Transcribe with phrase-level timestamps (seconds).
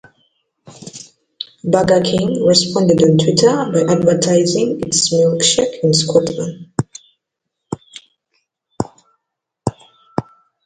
[1.63, 6.71] Burger King responded on Twitter by advertising its milkshakes in Scotland.